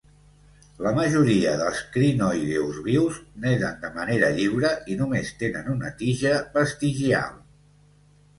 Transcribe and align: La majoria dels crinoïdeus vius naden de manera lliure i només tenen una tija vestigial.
La 0.85 0.91
majoria 0.99 1.51
dels 1.59 1.81
crinoïdeus 1.95 2.79
vius 2.87 3.19
naden 3.43 3.77
de 3.85 3.93
manera 3.99 4.31
lliure 4.39 4.73
i 4.95 4.99
només 5.03 5.31
tenen 5.45 5.71
una 5.75 5.93
tija 6.01 6.33
vestigial. 6.59 7.39